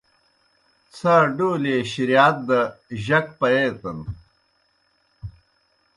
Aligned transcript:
څھا 0.95 1.15
ڈولیْئے 1.35 1.77
شریات 1.91 2.35
دہ 2.47 2.59
جک 3.05 3.25
پیَیتَن۔ 3.39 3.99